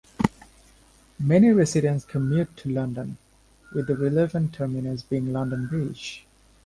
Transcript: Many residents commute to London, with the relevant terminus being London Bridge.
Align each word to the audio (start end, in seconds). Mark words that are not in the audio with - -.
Many 1.19 1.51
residents 1.51 2.05
commute 2.05 2.57
to 2.57 2.69
London, 2.71 3.19
with 3.71 3.85
the 3.85 3.95
relevant 3.95 4.51
terminus 4.51 5.03
being 5.03 5.31
London 5.31 5.67
Bridge. 5.67 6.25